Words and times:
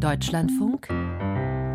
Deutschlandfunk 0.00 0.88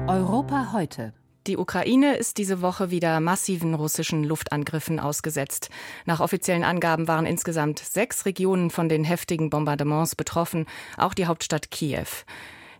Europa 0.07 0.71
heute. 0.73 1.13
Die 1.45 1.57
Ukraine 1.57 2.15
ist 2.15 2.39
diese 2.39 2.63
Woche 2.63 2.89
wieder 2.89 3.19
massiven 3.19 3.75
russischen 3.75 4.23
Luftangriffen 4.23 4.99
ausgesetzt. 4.99 5.69
Nach 6.05 6.21
offiziellen 6.21 6.63
Angaben 6.63 7.07
waren 7.07 7.27
insgesamt 7.27 7.77
sechs 7.77 8.25
Regionen 8.25 8.71
von 8.71 8.89
den 8.89 9.03
heftigen 9.03 9.51
Bombardements 9.51 10.15
betroffen, 10.15 10.65
auch 10.97 11.13
die 11.13 11.27
Hauptstadt 11.27 11.69
Kiew. 11.69 12.07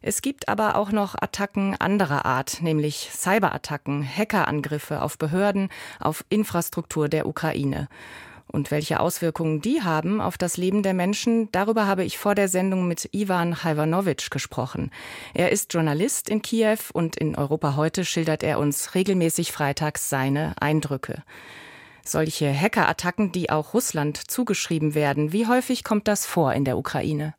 Es 0.02 0.23
gibt 0.23 0.50
aber 0.50 0.78
auch 0.78 0.92
noch 0.92 1.13
Attacken 1.13 1.76
anderer 1.80 2.26
Art, 2.26 2.64
nämlich 2.64 3.12
Cyberattacken, 3.14 4.04
Hackerangriffe 4.04 5.04
auf 5.04 5.20
Behörden, 5.20 5.70
auf 6.00 6.26
Infrastruktur 6.30 7.08
der 7.08 7.28
Ukraine. 7.28 7.88
Und 8.48 8.72
welche 8.72 9.00
Auswirkungen 9.00 9.62
die 9.62 9.82
haben 9.82 10.22
auf 10.22 10.38
das 10.38 10.58
Leben 10.58 10.84
der 10.84 10.94
Menschen, 10.94 11.52
darüber 11.52 11.88
habe 11.88 12.04
ich 12.04 12.18
vor 12.18 12.36
der 12.36 12.48
Sendung 12.48 12.88
mit 12.88 13.10
Ivan 13.12 13.64
Halvanowitsch 13.64 14.30
gesprochen. 14.30 14.92
Er 15.34 15.52
ist 15.52 15.74
Journalist 15.74 16.30
in 16.30 16.41
Kiew 16.41 16.77
und 16.94 17.16
in 17.16 17.36
Europa 17.36 17.76
heute 17.76 18.05
schildert 18.05 18.44
er 18.44 18.59
uns 18.59 18.95
regelmäßig 18.95 19.52
freitags 19.52 20.09
seine 20.09 20.53
Eindrücke. 20.59 21.23
Solche 22.03 22.53
Hackerattacken, 22.53 23.31
die 23.31 23.50
auch 23.50 23.73
Russland 23.73 24.30
zugeschrieben 24.30 24.94
werden, 24.94 25.31
wie 25.31 25.48
häufig 25.48 25.84
kommt 25.84 26.08
das 26.08 26.25
vor 26.25 26.53
in 26.53 26.64
der 26.64 26.77
Ukraine? 26.77 27.34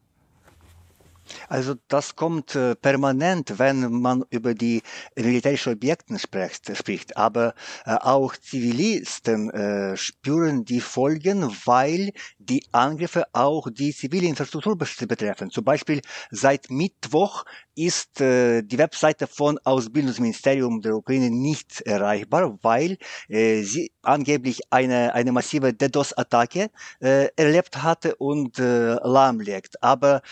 Also 1.49 1.75
das 1.89 2.17
kommt 2.17 2.55
äh, 2.55 2.75
permanent, 2.75 3.59
wenn 3.59 3.93
man 4.01 4.25
über 4.31 4.55
die 4.55 4.83
militärischen 5.15 5.73
Objekte 5.73 6.19
spricht, 6.19 6.77
spricht. 6.77 7.17
Aber 7.17 7.55
äh, 7.85 7.95
auch 7.95 8.37
Zivilisten 8.37 9.51
äh, 9.51 9.97
spüren 9.97 10.65
die 10.65 10.81
Folgen, 10.81 11.51
weil 11.65 12.13
die 12.39 12.65
Angriffe 12.73 13.25
auch 13.33 13.69
die 13.71 13.95
zivile 13.95 14.27
Infrastruktur 14.27 14.77
betreffen. 14.77 15.51
Zum 15.51 15.65
Beispiel 15.65 16.01
seit 16.31 16.71
Mittwoch 16.71 17.45
ist 17.75 18.21
die 18.21 18.79
Webseite 18.79 19.27
von 19.27 19.59
Ausbildungsministerium 19.63 20.81
der 20.81 20.97
Ukraine 20.97 21.31
nicht 21.31 21.83
erreichbar, 21.83 22.59
weil 22.63 22.97
sie 23.29 23.93
angeblich 24.01 24.61
eine, 24.71 25.13
eine 25.13 25.31
massive 25.31 25.75
DDoS-Attacke 25.75 26.71
erlebt 27.01 27.83
hatte 27.83 28.17
und 28.17 28.57
lahmlegt. 28.57 29.83
Aber 29.83 30.23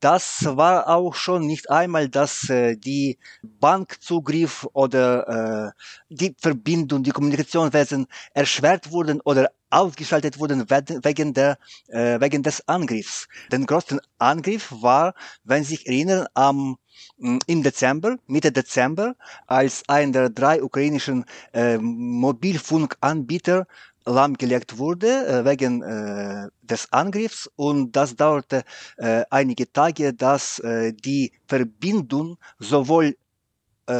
das 0.00 0.44
war 0.44 0.88
auch 0.88 1.14
schon 1.14 1.46
nicht 1.46 1.70
einmal, 1.70 2.08
dass 2.08 2.48
äh, 2.50 2.76
die 2.76 3.18
Bankzugriff 3.42 4.66
oder 4.72 5.72
äh, 5.72 5.72
die 6.08 6.34
Verbindung, 6.38 7.02
die 7.02 7.10
Kommunikationswesen 7.10 8.06
erschwert 8.34 8.90
wurden 8.90 9.20
oder 9.20 9.50
ausgeschaltet 9.70 10.38
wurden 10.38 10.68
wegen, 10.70 11.34
der, 11.34 11.58
äh, 11.88 12.20
wegen 12.20 12.42
des 12.42 12.66
Angriffs. 12.68 13.28
Den 13.52 13.66
größten 13.66 14.00
Angriff 14.18 14.72
war, 14.80 15.14
wenn 15.44 15.64
Sie 15.64 15.76
sich 15.76 15.86
erinnern, 15.86 16.26
am 16.34 16.78
mm, 17.18 17.38
im 17.46 17.62
Dezember, 17.62 18.16
Mitte 18.26 18.52
Dezember, 18.52 19.14
als 19.46 19.82
ein 19.88 20.12
der 20.12 20.30
drei 20.30 20.62
ukrainischen 20.62 21.24
äh, 21.52 21.78
Mobilfunkanbieter 21.78 23.66
lahmgelegt 24.08 24.78
wurde 24.78 25.26
äh, 25.26 25.44
wegen 25.44 25.82
äh, 25.82 26.48
des 26.62 26.92
Angriffs 26.92 27.48
und 27.56 27.92
das 27.92 28.16
dauerte 28.16 28.64
äh, 28.96 29.24
einige 29.30 29.70
Tage, 29.72 30.14
dass 30.14 30.60
die 30.60 31.32
Verbindung 31.46 32.38
sowohl 32.58 33.16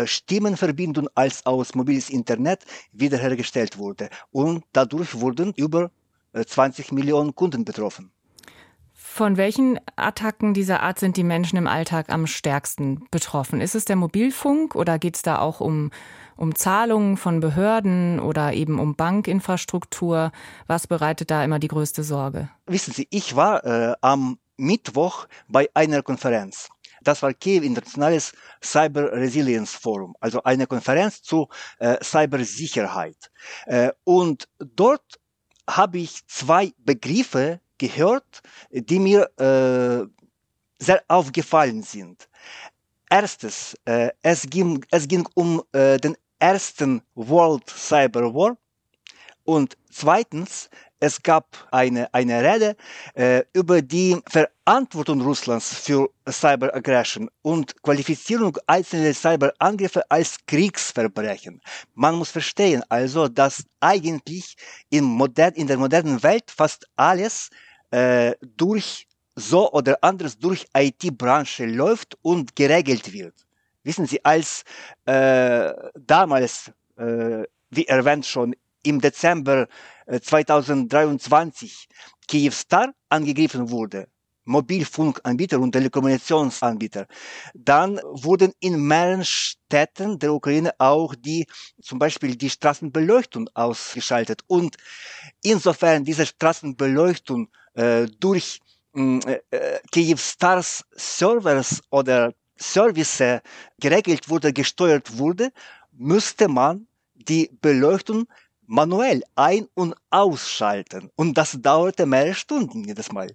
Stimmenverbindung 0.04 1.08
als 1.14 1.46
auch 1.46 1.64
mobiles 1.74 2.10
Internet 2.10 2.64
wiederhergestellt 2.92 3.78
wurde. 3.78 4.10
Und 4.30 4.64
dadurch 4.72 5.18
wurden 5.18 5.54
über 5.56 5.90
20 6.34 6.90
äh, 6.90 6.94
Millionen 6.94 7.34
Kunden 7.34 7.64
betroffen. 7.64 8.10
Von 9.18 9.36
welchen 9.36 9.80
Attacken 9.96 10.54
dieser 10.54 10.80
Art 10.80 11.00
sind 11.00 11.16
die 11.16 11.24
Menschen 11.24 11.56
im 11.56 11.66
Alltag 11.66 12.08
am 12.08 12.28
stärksten 12.28 13.04
betroffen? 13.10 13.60
Ist 13.60 13.74
es 13.74 13.84
der 13.84 13.96
Mobilfunk 13.96 14.76
oder 14.76 15.00
geht 15.00 15.16
es 15.16 15.22
da 15.22 15.40
auch 15.40 15.58
um, 15.58 15.90
um 16.36 16.54
Zahlungen 16.54 17.16
von 17.16 17.40
Behörden 17.40 18.20
oder 18.20 18.52
eben 18.52 18.78
um 18.78 18.94
Bankinfrastruktur? 18.94 20.30
Was 20.68 20.86
bereitet 20.86 21.32
da 21.32 21.42
immer 21.42 21.58
die 21.58 21.66
größte 21.66 22.04
Sorge? 22.04 22.48
Wissen 22.66 22.94
Sie, 22.94 23.08
ich 23.10 23.34
war 23.34 23.64
äh, 23.64 23.96
am 24.02 24.38
Mittwoch 24.56 25.26
bei 25.48 25.68
einer 25.74 26.04
Konferenz 26.04 26.68
das 27.02 27.22
war 27.22 27.32
Kiew 27.32 27.62
Internationales 27.62 28.32
Cyber 28.62 29.12
Resilience 29.12 29.72
Forum, 29.72 30.14
also 30.20 30.44
eine 30.44 30.68
Konferenz 30.68 31.22
zu 31.22 31.48
äh, 31.78 31.96
Cybersicherheit. 32.04 33.32
Äh, 33.66 33.90
und 34.04 34.48
dort 34.58 35.18
habe 35.68 35.98
ich 35.98 36.26
zwei 36.26 36.72
Begriffe 36.78 37.60
gehört, 37.78 38.42
die 38.70 38.98
mir 38.98 39.28
äh, 39.38 40.06
sehr 40.78 41.02
aufgefallen 41.08 41.82
sind. 41.82 42.28
Erstes, 43.10 43.76
äh, 43.84 44.10
es, 44.22 44.42
ging, 44.42 44.84
es 44.90 45.08
ging 45.08 45.26
um 45.34 45.62
äh, 45.72 45.96
den 45.98 46.16
ersten 46.38 47.02
World 47.14 47.68
Cyber 47.68 48.34
War 48.34 48.56
und 49.44 49.78
zweitens, 49.90 50.68
es 51.00 51.22
gab 51.22 51.68
eine, 51.70 52.12
eine 52.12 52.42
Rede 52.42 52.76
äh, 53.14 53.44
über 53.52 53.80
die 53.80 54.20
Verantwortung 54.26 55.22
Russlands 55.22 55.72
für 55.72 56.10
Cyberaggression 56.28 57.30
und 57.42 57.80
Qualifizierung 57.82 58.58
einzelner 58.66 59.14
Cyberangriffe 59.14 60.02
als 60.10 60.36
Kriegsverbrechen. 60.46 61.62
Man 61.94 62.16
muss 62.16 62.30
verstehen 62.30 62.82
also, 62.88 63.28
dass 63.28 63.64
eigentlich 63.80 64.56
in, 64.90 65.04
modern, 65.04 65.54
in 65.54 65.66
der 65.66 65.78
modernen 65.78 66.22
Welt 66.22 66.50
fast 66.50 66.86
alles 66.96 67.48
äh, 67.90 68.34
durch 68.56 69.06
so 69.34 69.70
oder 69.72 69.98
anders 70.02 70.38
durch 70.38 70.66
IT-Branche 70.76 71.66
läuft 71.66 72.16
und 72.22 72.56
geregelt 72.56 73.12
wird. 73.12 73.34
Wissen 73.84 74.06
Sie, 74.06 74.24
als 74.24 74.64
äh, 75.06 75.72
damals, 75.94 76.72
äh, 76.96 77.44
wie 77.70 77.86
erwähnt 77.86 78.26
schon, 78.26 78.54
im 78.82 79.00
Dezember 79.00 79.68
2023 80.06 81.88
Kyivstar 82.28 82.94
angegriffen 83.08 83.70
wurde, 83.70 84.08
Mobilfunkanbieter 84.44 85.60
und 85.60 85.72
Telekommunikationsanbieter, 85.72 87.06
dann 87.54 88.00
wurden 88.04 88.52
in 88.60 88.80
mehreren 88.80 89.24
Städten 89.24 90.18
der 90.18 90.32
Ukraine 90.32 90.72
auch 90.78 91.14
die, 91.14 91.46
zum 91.82 91.98
Beispiel 91.98 92.34
die 92.34 92.48
Straßenbeleuchtung 92.48 93.50
ausgeschaltet. 93.54 94.42
Und 94.46 94.76
insofern 95.42 96.04
diese 96.04 96.24
Straßenbeleuchtung 96.24 97.48
äh, 97.48 97.67
durch 98.18 98.60
mm, 98.92 99.18
äh, 99.26 99.40
äh, 99.50 99.78
Kyivstars 99.92 100.84
Servers 100.92 101.80
oder 101.90 102.32
Service 102.58 103.22
geregelt 103.78 104.28
wurde, 104.28 104.52
gesteuert 104.52 105.16
wurde, 105.16 105.50
müsste 105.92 106.48
man 106.48 106.88
die 107.14 107.50
Beleuchtung 107.60 108.26
manuell 108.66 109.22
ein- 109.36 109.68
und 109.74 109.94
ausschalten. 110.10 111.10
Und 111.14 111.38
das 111.38 111.56
dauerte 111.60 112.04
mehrere 112.04 112.34
Stunden 112.34 112.82
jedes 112.82 113.12
Mal. 113.12 113.28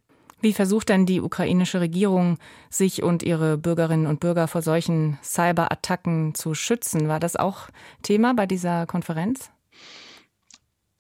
Wie 0.44 0.52
versucht 0.52 0.90
denn 0.90 1.06
die 1.06 1.22
ukrainische 1.22 1.80
Regierung, 1.80 2.38
sich 2.70 3.02
und 3.02 3.24
ihre 3.24 3.58
Bürgerinnen 3.58 4.08
und 4.08 4.20
Bürger 4.20 4.50
vor 4.50 4.62
solchen 4.62 5.18
Cyberattacken 5.24 6.36
zu 6.36 6.54
schützen? 6.54 7.08
War 7.08 7.22
das 7.22 7.38
auch 7.38 7.70
Thema 8.02 8.34
bei 8.34 8.46
dieser 8.46 8.86
Konferenz? 8.86 9.53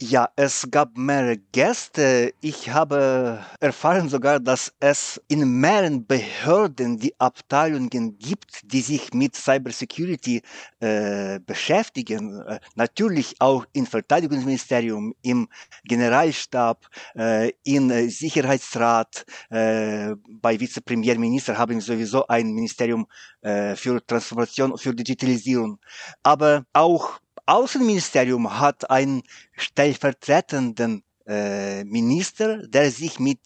Ja, 0.05 0.27
es 0.35 0.67
gab 0.69 0.97
mehrere 0.97 1.37
Gäste. 1.37 2.33
Ich 2.41 2.69
habe 2.69 3.39
erfahren 3.61 4.09
sogar, 4.09 4.41
dass 4.41 4.73
es 4.81 5.21
in 5.29 5.61
mehreren 5.61 6.05
Behörden 6.05 6.97
die 6.97 7.17
Abteilungen 7.21 8.17
gibt, 8.17 8.69
die 8.69 8.81
sich 8.81 9.13
mit 9.13 9.33
Cybersecurity 9.37 10.41
äh, 10.81 11.39
beschäftigen. 11.39 12.41
Äh, 12.41 12.59
natürlich 12.75 13.35
auch 13.39 13.65
im 13.71 13.85
Verteidigungsministerium, 13.85 15.15
im 15.21 15.47
Generalstab, 15.85 16.85
äh, 17.15 17.53
im 17.63 18.09
Sicherheitsrat. 18.09 19.25
Äh, 19.51 20.15
bei 20.27 20.59
Vizepremierminister 20.59 21.57
haben 21.57 21.75
wir 21.75 21.81
sowieso 21.81 22.27
ein 22.27 22.51
Ministerium 22.51 23.07
äh, 23.39 23.77
für 23.77 24.05
Transformation, 24.05 24.77
für 24.77 24.93
Digitalisierung. 24.93 25.79
Aber 26.23 26.65
auch 26.73 27.21
Außenministerium 27.45 28.59
hat 28.59 28.89
einen 28.89 29.21
stellvertretenden 29.57 31.03
äh, 31.25 31.83
Minister, 31.83 32.65
der 32.67 32.91
sich 32.91 33.19
mit 33.19 33.39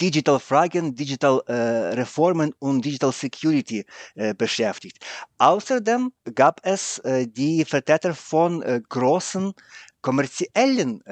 Digital 0.00 0.40
Fragen, 0.40 0.94
Digital 0.94 1.42
äh, 1.46 1.52
Reformen 1.94 2.54
und 2.58 2.84
Digital 2.84 3.12
Security 3.12 3.84
äh, 4.14 4.34
beschäftigt. 4.34 4.98
Außerdem 5.38 6.12
gab 6.34 6.60
es 6.64 6.98
äh, 7.00 7.26
die 7.26 7.64
Vertreter 7.64 8.14
von 8.14 8.62
äh, 8.62 8.80
großen 8.88 9.52
kommerziellen 10.00 11.02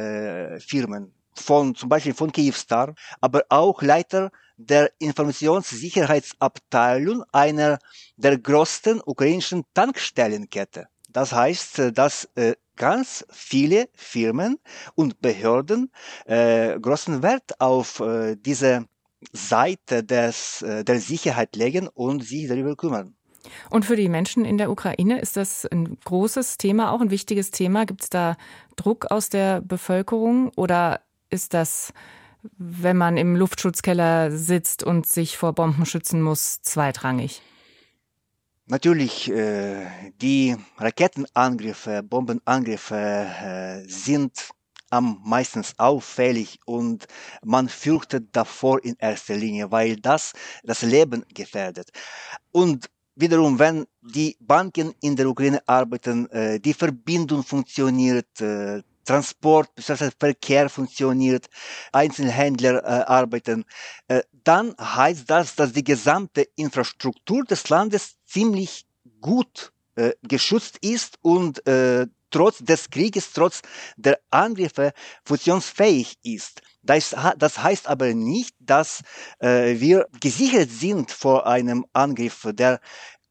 Firmen, 0.58 1.12
von 1.36 1.76
zum 1.76 1.88
Beispiel 1.88 2.12
von 2.12 2.32
Kyivstar, 2.32 2.92
aber 3.20 3.44
auch 3.48 3.80
Leiter 3.82 4.32
der 4.56 4.90
Informationssicherheitsabteilung 4.98 7.22
einer 7.30 7.78
der 8.16 8.36
größten 8.36 9.00
ukrainischen 9.06 9.62
Tankstellenkette. 9.74 10.88
Das 11.12 11.32
heißt, 11.32 11.78
äh, 11.78 11.92
dass 11.92 12.28
äh, 12.34 12.54
ganz 12.76 13.24
viele 13.30 13.88
Firmen 13.94 14.58
und 14.94 15.20
Behörden 15.20 15.90
äh, 16.24 16.78
großen 16.78 17.22
Wert 17.22 17.60
auf 17.60 18.02
diese 18.36 18.86
Seite 19.32 20.02
des, 20.02 20.64
der 20.66 20.98
Sicherheit 20.98 21.56
legen 21.56 21.88
und 21.88 22.24
sich 22.24 22.48
darüber 22.48 22.74
kümmern. 22.74 23.14
Und 23.68 23.84
für 23.84 23.96
die 23.96 24.08
Menschen 24.08 24.46
in 24.46 24.56
der 24.56 24.70
Ukraine 24.70 25.20
ist 25.20 25.36
das 25.36 25.66
ein 25.66 25.98
großes 26.02 26.56
Thema, 26.56 26.90
auch 26.90 27.02
ein 27.02 27.10
wichtiges 27.10 27.50
Thema. 27.50 27.84
Gibt 27.84 28.04
es 28.04 28.08
da 28.08 28.38
Druck 28.76 29.10
aus 29.10 29.28
der 29.28 29.60
Bevölkerung 29.60 30.50
oder 30.56 31.02
ist 31.28 31.52
das, 31.52 31.92
wenn 32.56 32.96
man 32.96 33.18
im 33.18 33.36
Luftschutzkeller 33.36 34.30
sitzt 34.30 34.82
und 34.82 35.06
sich 35.06 35.36
vor 35.36 35.52
Bomben 35.52 35.84
schützen 35.84 36.22
muss, 36.22 36.62
zweitrangig? 36.62 37.42
Natürlich, 38.70 39.28
äh, 39.28 40.12
die 40.22 40.56
Raketenangriffe, 40.78 42.04
Bombenangriffe 42.04 42.94
äh, 42.94 43.88
sind 43.88 44.50
am 44.90 45.20
meistens 45.24 45.76
auffällig 45.76 46.60
und 46.66 47.08
man 47.44 47.68
fürchtet 47.68 48.28
davor 48.30 48.84
in 48.84 48.94
erster 49.00 49.34
Linie, 49.34 49.72
weil 49.72 49.96
das 49.96 50.34
das 50.62 50.82
Leben 50.82 51.24
gefährdet. 51.34 51.90
Und 52.52 52.88
wiederum, 53.16 53.58
wenn 53.58 53.86
die 54.02 54.36
Banken 54.38 54.94
in 55.00 55.16
der 55.16 55.28
Ukraine 55.28 55.60
arbeiten, 55.66 56.30
äh, 56.30 56.60
die 56.60 56.74
Verbindung 56.74 57.42
funktioniert, 57.42 58.28
Transport 59.10 59.74
bzw. 59.74 60.10
Verkehr 60.16 60.68
funktioniert, 60.68 61.48
Einzelhändler 61.90 62.84
äh, 62.84 63.04
arbeiten, 63.06 63.64
äh, 64.06 64.22
dann 64.44 64.74
heißt 64.78 65.28
das, 65.28 65.56
dass 65.56 65.72
die 65.72 65.82
gesamte 65.82 66.46
Infrastruktur 66.54 67.42
des 67.44 67.68
Landes 67.68 68.16
ziemlich 68.30 68.86
gut 69.20 69.72
äh, 69.96 70.12
geschützt 70.22 70.78
ist 70.82 71.18
und 71.22 71.66
äh, 71.66 72.06
trotz 72.30 72.58
des 72.58 72.90
Krieges, 72.90 73.32
trotz 73.32 73.60
der 73.96 74.20
Angriffe 74.30 74.92
funktionsfähig 75.24 76.16
ist. 76.22 76.62
Das, 76.82 77.14
das 77.36 77.62
heißt 77.62 77.88
aber 77.88 78.14
nicht, 78.14 78.54
dass 78.60 79.02
äh, 79.40 79.80
wir 79.80 80.06
gesichert 80.20 80.70
sind 80.70 81.10
vor 81.10 81.46
einem 81.46 81.84
Angriff, 81.92 82.46
der 82.52 82.80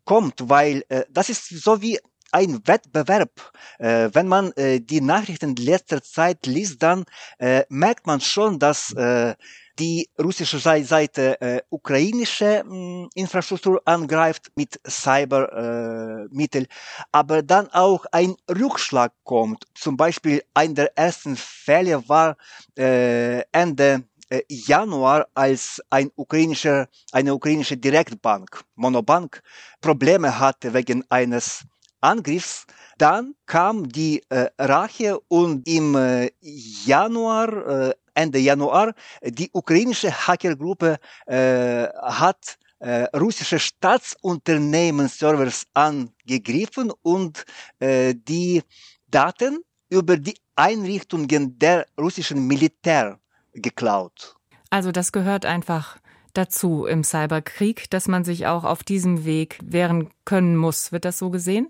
kommt, 0.06 0.50
weil 0.50 0.84
äh, 0.90 1.06
das 1.10 1.30
ist 1.30 1.48
so 1.50 1.81
wie 1.81 2.00
ein 2.31 2.68
Wettbewerb. 2.68 3.51
Äh, 3.80 4.10
wenn 4.13 4.28
man 4.28 4.51
äh, 4.54 4.80
die 4.81 5.01
Nachrichten 5.01 5.56
letzter 5.56 6.04
Zeit 6.04 6.46
liest, 6.46 6.84
dann 6.84 7.06
äh, 7.40 7.63
merkt 7.69 8.06
man 8.06 8.22
schon, 8.22 8.60
dass 8.60 8.94
äh, 8.94 9.36
die 9.79 10.09
russische 10.21 10.59
Seite 10.59 11.39
äh, 11.41 11.61
ukrainische 11.69 12.63
mh, 12.65 12.71
hm, 12.71 13.09
Infrastruktur 13.15 13.81
angreift 13.85 14.51
mit 14.55 14.79
Cybermitteln, 14.87 16.65
äh, 16.65 16.67
aber 17.11 17.41
dann 17.41 17.69
auch 17.69 18.05
ein 18.11 18.35
Rückschlag 18.49 19.13
kommt. 19.23 19.65
Zum 19.73 19.95
Beispiel 19.97 20.43
ein 20.53 20.75
der 20.75 20.97
ersten 20.97 21.35
Fälle 21.35 22.07
war 22.07 22.35
äh, 22.77 23.41
Ende 23.51 24.03
äh, 24.29 24.41
Januar, 24.47 25.27
als 25.33 25.81
ein 25.89 26.11
ukrainischer, 26.15 26.87
eine 27.11 27.33
ukrainische 27.33 27.77
Direktbank, 27.77 28.61
Monobank, 28.75 29.41
Probleme 29.81 30.39
hatte 30.39 30.73
wegen 30.73 31.03
eines 31.09 31.63
Angriffs. 32.01 32.65
Dann 32.97 33.33
kam 33.45 33.89
die 33.89 34.21
äh, 34.29 34.49
Rache 34.59 35.19
und 35.29 35.67
im 35.67 35.95
äh, 35.95 36.29
Januar, 36.41 37.89
äh, 37.89 37.93
Ende 38.19 38.39
Januar, 38.39 38.94
die 39.24 39.50
ukrainische 39.54 40.12
Hackergruppe 40.12 41.00
äh, 41.25 41.88
hat 41.94 42.57
äh, 42.80 43.04
russische 43.18 43.60
Staatsunternehmen-Servers 43.60 45.68
angegriffen 45.74 46.92
und 47.01 47.45
äh, 47.80 48.13
die 48.16 48.62
Daten 49.07 49.60
über 49.89 50.18
die 50.18 50.38
Einrichtungen 50.56 51.57
der 51.57 51.86
russischen 52.00 52.45
Militär 52.45 53.19
geklaut. 53.54 54.36
Also 54.69 54.92
das 54.92 55.12
gehört 55.12 55.45
einfach 55.45 55.98
dazu 56.33 56.86
im 56.86 57.04
Cyberkrieg, 57.04 57.89
dass 57.89 58.07
man 58.07 58.24
sich 58.24 58.48
auch 58.48 58.65
auf 58.65 58.83
diesem 58.83 59.25
Weg 59.25 59.60
wehren 59.63 60.10
können 60.25 60.56
muss. 60.56 60.92
Wird 60.92 61.06
das 61.06 61.18
so 61.18 61.30
gesehen? 61.30 61.69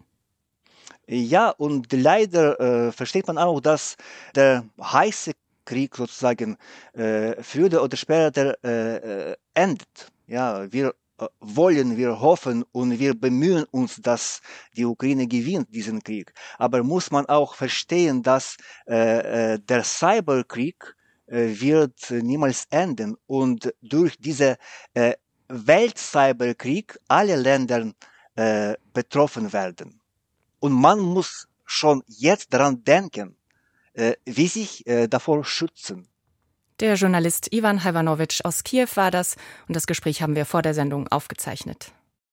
Ja, 1.07 1.50
und 1.50 1.92
leider 1.92 2.60
äh, 2.60 2.92
versteht 2.92 3.28
man 3.28 3.38
auch, 3.38 3.62
dass 3.62 3.95
der 4.36 4.66
heiße 4.80 5.31
Krieg 5.69 5.95
sozusagen 5.95 6.57
äh, 6.94 7.42
früher 7.44 7.83
oder 7.83 7.95
später 7.95 8.57
äh, 8.63 9.31
äh, 9.31 9.36
endet. 9.54 10.12
Ja, 10.25 10.71
wir 10.71 10.95
äh, 11.19 11.27
wollen, 11.39 11.95
wir 11.95 12.19
hoffen 12.19 12.66
und 12.71 12.98
wir 13.00 13.13
bemühen 13.13 13.66
uns, 13.69 13.98
dass 14.01 14.42
die 14.75 14.86
Ukraine 14.86 15.27
gewinnt 15.27 15.68
diesen 15.77 16.01
Krieg. 16.01 16.33
Aber 16.57 16.81
muss 16.83 17.12
man 17.12 17.27
auch 17.27 17.54
verstehen, 17.54 18.24
dass 18.24 18.57
äh, 18.88 19.54
äh 19.54 19.60
der 19.60 19.83
Cyberkrieg 19.83 20.95
wird 21.31 22.10
niemals 22.10 22.66
enden 22.71 23.16
und 23.27 23.71
durch 23.83 24.18
diese 24.18 24.57
äh, 24.95 25.13
Weltcyberkrieg 25.48 26.98
alle 27.07 27.36
Länder 27.36 27.92
betroffen 28.94 29.54
werden. 29.54 30.01
Und 30.60 30.74
man 30.74 31.00
muss 31.00 31.48
schon 31.66 32.01
jetzt 32.07 32.51
daran 32.51 32.83
denken, 32.83 33.36
wie 34.25 34.48
sich 34.48 34.88
äh, 34.88 35.07
davor 35.07 35.44
schützen. 35.44 36.07
Der 36.80 36.96
Journalist 36.96 37.51
Ivan 37.51 37.84
Hajvanowitsch 37.84 38.46
aus 38.46 38.63
Kiew 38.63 38.88
war 38.96 39.12
das 39.12 39.36
und 39.68 39.75
das 39.75 39.86
Gespräch 39.86 40.22
haben 40.22 40.36
wir 40.36 40.46
vor 40.46 40.62
der 40.62 40.74
Sendung 40.74 41.07
aufgezeichnet. 41.10 41.92